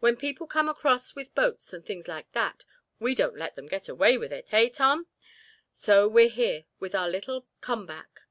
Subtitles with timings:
[0.00, 2.64] When people come across with boats and things like that
[2.98, 5.08] we don't let them get away with it—hey, Tom?
[5.74, 8.22] So we're here with our little come back.